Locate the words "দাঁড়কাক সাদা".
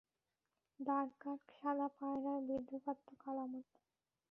0.79-1.87